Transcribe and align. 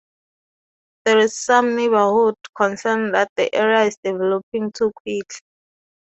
There 1.05 1.19
is 1.19 1.37
some 1.37 1.75
neighborhood 1.75 2.33
concern 2.57 3.11
that 3.11 3.31
the 3.37 3.53
area 3.53 3.83
is 3.83 3.97
developing 4.03 4.71
too 4.71 4.91
quickly. 4.95 5.21